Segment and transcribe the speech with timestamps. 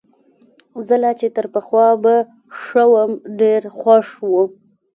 [0.87, 2.15] زه لا چي تر پخوا به
[2.61, 4.43] ښه وم، ډېر خوښ وو.